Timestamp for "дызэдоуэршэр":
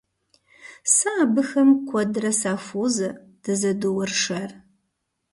3.43-4.51